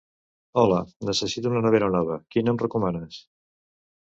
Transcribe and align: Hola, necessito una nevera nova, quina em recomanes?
Hola, 0.61 0.77
necessito 1.09 1.51
una 1.53 1.61
nevera 1.65 1.91
nova, 1.99 2.17
quina 2.37 2.55
em 2.55 2.61
recomanes? 2.65 3.21